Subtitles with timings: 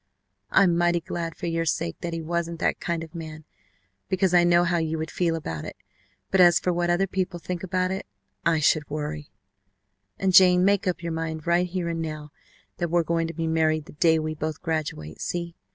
[0.49, 3.45] I'm mighty glad for your sake that he wasn't that kind of man,
[4.09, 5.75] because I know how you would feel about it,
[6.31, 8.07] but as for what other people think about it,
[8.43, 9.29] I should worry!
[10.17, 12.31] And Jane, make up your mind right here and now
[12.77, 15.53] that we're going to be married the day we both graduate, see?